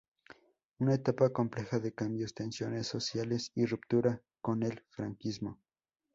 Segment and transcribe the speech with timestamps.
[0.79, 5.59] Una etapa compleja de cambios, tensiones sociales y ruptura con el franquismo.